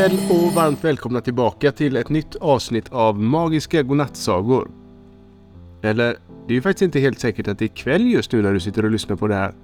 [0.00, 4.70] kväll och varmt välkomna tillbaka till ett nytt avsnitt av Magiska godnattsagor.
[5.82, 6.16] Eller,
[6.46, 8.60] det är ju faktiskt inte helt säkert att det är kväll just nu när du
[8.60, 9.54] sitter och lyssnar på det här.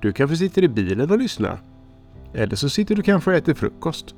[0.00, 1.60] Du kanske sitter i bilen och lyssnar.
[2.34, 4.14] Eller så sitter du kanske och äter frukost.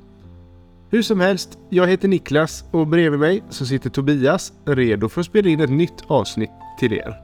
[0.89, 5.27] Hur som helst, jag heter Niklas och bredvid mig så sitter Tobias redo för att
[5.27, 7.15] spela in ett nytt avsnitt till er.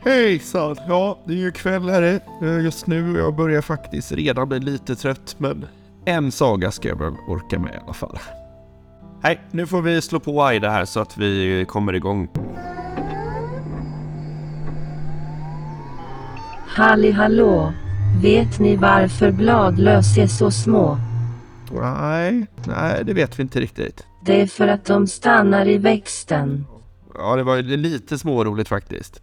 [0.00, 0.76] Hejsan!
[0.88, 4.60] Ja, det är ju kväll här eh, just nu och jag börjar faktiskt redan bli
[4.60, 5.66] lite trött men
[6.08, 8.18] en saga ska jag väl orka med i alla fall.
[9.22, 12.28] Nej, nu får vi slå på Aida här så att vi kommer igång.
[16.66, 17.72] Halli hallå!
[18.22, 20.98] Vet ni varför bladlöss är så små?
[21.72, 24.06] Nej, nej det vet vi inte riktigt.
[24.24, 26.66] Det är för att de stannar i växten.
[27.14, 29.22] Ja, det var lite småroligt faktiskt.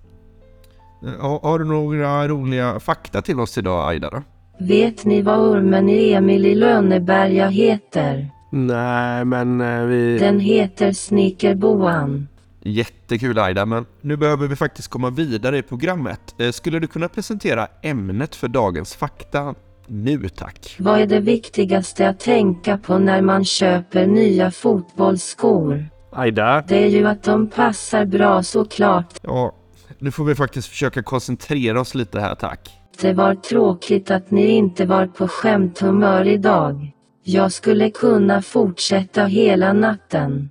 [1.19, 4.23] Har, har du några roliga fakta till oss idag Aida då?
[4.57, 8.29] Vet ni vad ormen i Emil i Lönneberga heter?
[8.51, 10.17] Nej, men eh, vi...
[10.17, 12.27] Den heter Snickerboan.
[12.63, 16.35] Jättekul Aida, men nu behöver vi faktiskt komma vidare i programmet.
[16.39, 19.55] Eh, Skulle du kunna presentera ämnet för dagens fakta?
[19.87, 20.75] Nu tack.
[20.79, 25.85] Vad är det viktigaste att tänka på när man köper nya fotbollsskor?
[26.11, 29.13] Aida, Det är ju att de passar bra såklart.
[29.21, 29.55] Ja,
[29.99, 32.69] nu får vi faktiskt försöka koncentrera oss lite här tack.
[33.01, 36.91] Det var tråkigt att ni inte var på skämthumör idag.
[37.23, 40.49] Jag skulle kunna fortsätta hela natten.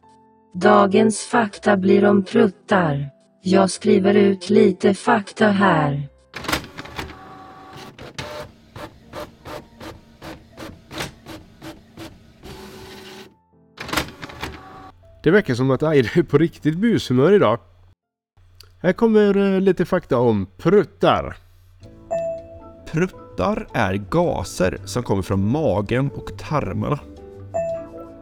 [0.55, 3.11] Dagens fakta blir om pruttar.
[3.43, 6.09] Jag skriver ut lite fakta här.
[15.25, 17.59] det verkar som att Aida är på riktigt bushumör idag.
[18.83, 21.37] Här kommer eh, lite fakta om pruttar.
[22.95, 26.99] Pruttar är gaser som kommer från magen och tarmarna.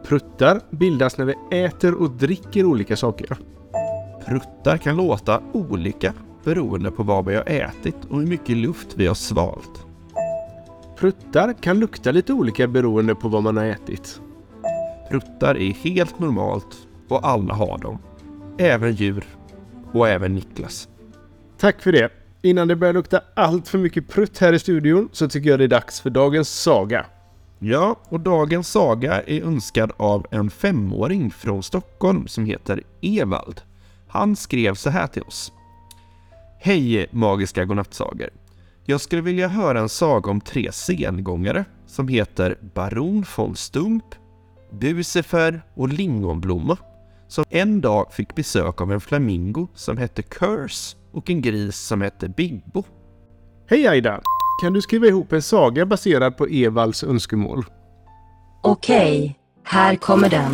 [0.05, 3.37] Pruttar bildas när vi äter och dricker olika saker.
[4.25, 9.07] Pruttar kan låta olika beroende på vad vi har ätit och hur mycket luft vi
[9.07, 9.85] har svalt.
[10.97, 14.21] Pruttar kan lukta lite olika beroende på vad man har ätit.
[15.09, 17.97] Pruttar är helt normalt och alla har dem.
[18.57, 19.25] Även djur
[19.93, 20.87] och även Niklas.
[21.57, 22.22] Tack för det.
[22.45, 25.63] Innan det börjar lukta allt för mycket prutt här i studion så tycker jag det
[25.63, 27.05] är dags för dagens saga.
[27.59, 33.61] Ja, och dagens saga är önskad av en femåring från Stockholm som heter Evald.
[34.07, 35.51] Han skrev så här till oss.
[36.59, 38.29] Hej magiska godnattsagor.
[38.85, 44.05] Jag skulle vilja höra en saga om tre sengångare som heter Baron von Stump,
[44.71, 46.77] Bucifer och Lingonblomma
[47.27, 52.01] som en dag fick besök av en flamingo som hette Curse och en gris som
[52.01, 52.83] hette Bibbo.
[53.69, 54.21] Hej Aida!
[54.61, 57.65] Kan du skriva ihop en saga baserad på Evalds önskemål?
[58.63, 60.53] Okej, här kommer den.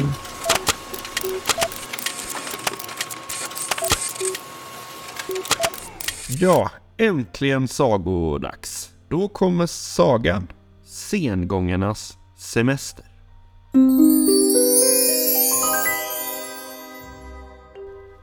[6.40, 8.90] Ja, äntligen sagodags.
[9.10, 10.48] Då kommer sagan
[10.86, 13.06] Sengångarnas semester.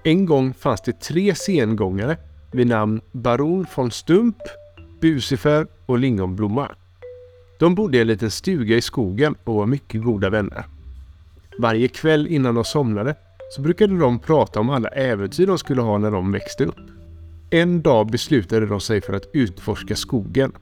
[0.06, 2.16] En gång fanns det tre sengångare
[2.52, 4.36] vid namn Baron von Stump,
[5.00, 6.70] Bucifer och Lingonblomma.
[7.58, 10.64] De bodde i en liten stuga i skogen och var mycket goda vänner.
[11.58, 13.14] Varje kväll innan de somnade
[13.50, 16.90] så brukade de prata om alla äventyr de skulle ha när de växte upp.
[17.50, 20.52] En dag beslutade de sig för att utforska skogen.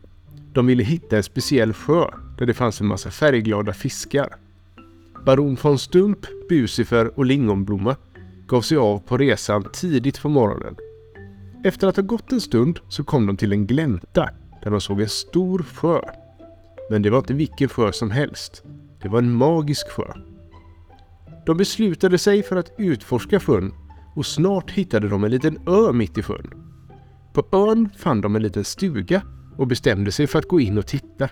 [0.52, 2.06] De ville hitta en speciell sjö
[2.38, 4.36] där det fanns en massa färgglada fiskar.
[5.24, 6.18] Baron von Stump,
[6.48, 7.96] Bucifer och Lingonblomma
[8.46, 10.76] gav sig av på resan tidigt på morgonen.
[11.64, 14.28] Efter att ha gått en stund så kom de till en glänta
[14.62, 16.00] där de såg en stor sjö.
[16.90, 18.62] Men det var inte vilken sjö som helst.
[19.02, 20.12] Det var en magisk sjö.
[21.46, 23.72] De beslutade sig för att utforska sjön
[24.16, 26.50] och snart hittade de en liten ö mitt i sjön.
[27.32, 29.22] På ön fann de en liten stuga
[29.56, 31.28] och bestämde sig för att gå in och titta.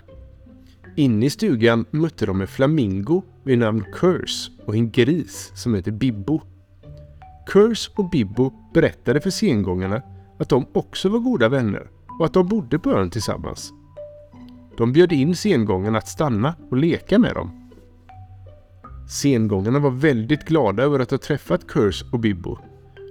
[0.95, 5.91] Inne i stugan mötte de en flamingo vid namn Curse och en gris som heter
[5.91, 6.41] Bibbo.
[7.47, 10.01] Curse och Bibbo berättade för sengångarna
[10.39, 13.73] att de också var goda vänner och att de bodde på ön tillsammans.
[14.77, 17.71] De bjöd in sengångarna att stanna och leka med dem.
[19.09, 22.57] Sengångarna var väldigt glada över att ha träffat Curse och Bibbo.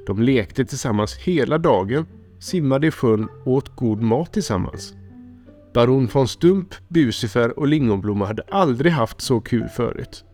[0.07, 2.07] De lekte tillsammans hela dagen,
[2.39, 4.95] simmade i sjön och åt god mat tillsammans.
[5.75, 10.25] Baron von Stump, Bucifer och Lingonblomma hade aldrig haft så kul förut.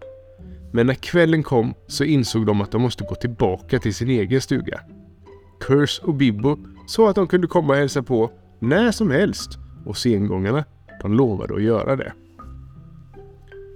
[0.72, 4.40] Men när kvällen kom så insåg de att de måste gå tillbaka till sin egen
[4.40, 4.80] stuga.
[5.60, 6.56] Curse och Bibbo
[6.86, 10.64] sa att de kunde komma och hälsa på när som helst och sengångarna,
[11.02, 12.12] de lovade att göra det.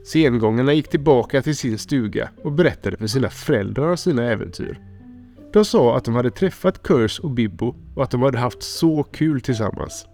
[0.04, 4.80] Sengångarna gick tillbaka till sin stuga och berättade för sina föräldrar om sina äventyr.
[5.52, 9.02] De sa att de hade träffat Curse och Bibbo och att de hade haft så
[9.02, 10.06] kul tillsammans.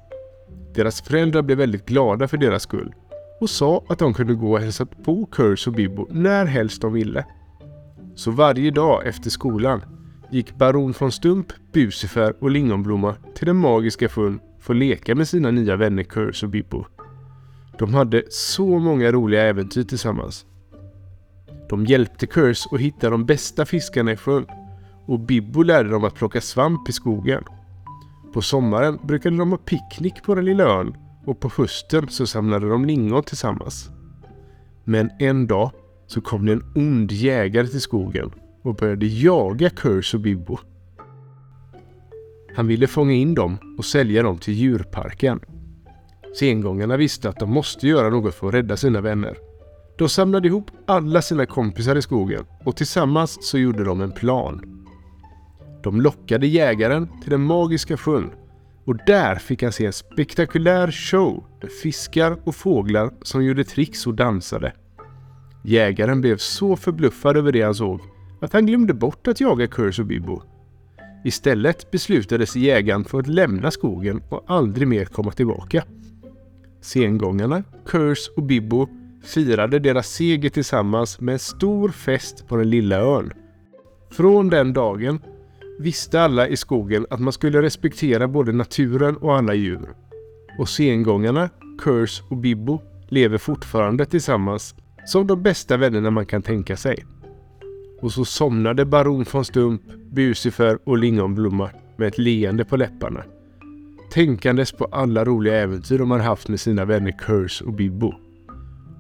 [0.75, 2.95] Deras föräldrar blev väldigt glada för deras skull
[3.41, 6.93] och sa att de kunde gå och hälsa på Curse och Bibbo när helst de
[6.93, 7.25] ville.
[8.15, 9.83] Så varje dag efter skolan
[10.31, 15.29] gick baron von Stump, Bucifer och Lingonblomma till den magiska sjön för att leka med
[15.29, 16.85] sina nya vänner Curse och Bibbo.
[17.79, 20.47] De hade så många roliga äventyr tillsammans.
[21.69, 24.47] De hjälpte Curse att hitta de bästa fiskarna i sjön
[25.07, 27.45] och Bibbo lärde dem att plocka svamp i skogen.
[28.33, 30.97] På sommaren brukade de ha picknick på den lilla ön
[31.29, 33.91] och på hösten så samlade de lingon tillsammans.
[34.85, 35.71] Men en dag
[36.07, 38.31] så kom det en ond jägare till skogen
[38.63, 40.59] och började jaga Curse och Bibbo.
[42.57, 45.41] Han ville fånga in dem och sälja dem till djurparken.
[46.39, 49.37] Sengångarna visste att de måste göra något för att rädda sina vänner.
[49.99, 54.85] De samlade ihop alla sina kompisar i skogen och tillsammans så gjorde de en plan.
[55.83, 58.31] De lockade jägaren till den magiska sjön
[58.89, 64.07] och där fick han se en spektakulär show med fiskar och fåglar som gjorde tricks
[64.07, 64.73] och dansade.
[65.65, 68.01] Jägaren blev så förbluffad över det han såg
[68.41, 70.43] att han glömde bort att jaga Curse och Bibbo.
[71.25, 75.85] Istället beslutade sig jägaren för att lämna skogen och aldrig mer komma tillbaka.
[76.81, 78.89] Sengångarna, Curse och Bibbo
[79.25, 83.33] firade deras seger tillsammans med en stor fest på den lilla ön.
[84.11, 85.21] Från den dagen
[85.79, 89.95] visste alla i skogen att man skulle respektera både naturen och alla djur.
[90.59, 94.75] Och sengångarna, Curse och Bibbo lever fortfarande tillsammans
[95.07, 97.05] som de bästa vännerna man kan tänka sig.
[98.01, 99.83] Och så somnade baron von Stump,
[100.13, 103.23] Bucifer och Lingonblomma med ett leende på läpparna.
[104.13, 108.15] Tänkandes på alla roliga äventyr de har haft med sina vänner Curse och Bibbo.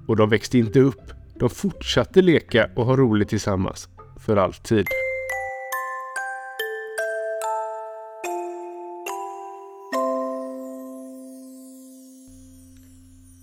[0.07, 1.03] Och de växte inte upp.
[1.39, 3.89] De fortsatte leka och ha roligt tillsammans.
[4.19, 4.87] För alltid.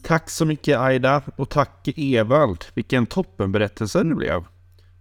[0.07, 2.65] Tack så mycket Aida och tack Evald.
[2.73, 4.43] Vilken toppenberättelse det blev.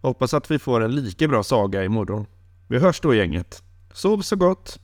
[0.03, 2.27] Hoppas att vi får en lika bra saga imorgon.
[2.69, 3.63] Vi hörs då gänget.
[3.93, 4.79] Sov så gott!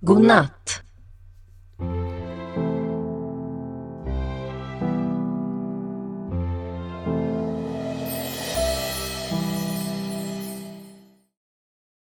[0.00, 0.82] God natt.